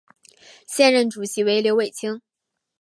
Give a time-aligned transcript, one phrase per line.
[0.65, 2.23] 现任主席为刘伟清。